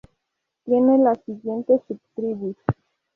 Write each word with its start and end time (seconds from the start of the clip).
Tiene 0.65 0.97
las 0.97 1.23
siguientes 1.25 1.79
subtribus. 1.87 2.55